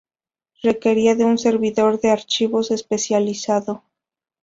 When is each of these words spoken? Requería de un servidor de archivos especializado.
Requería 0.63 1.13
de 1.13 1.25
un 1.25 1.37
servidor 1.37 1.99
de 2.01 2.09
archivos 2.09 2.71
especializado. 2.71 3.83